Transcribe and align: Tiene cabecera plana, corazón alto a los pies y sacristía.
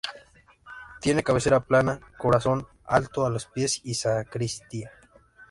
Tiene 0.99 1.21
cabecera 1.21 1.59
plana, 1.59 1.99
corazón 2.17 2.65
alto 2.85 3.23
a 3.23 3.29
los 3.29 3.45
pies 3.45 3.81
y 3.83 3.93
sacristía. 3.93 4.89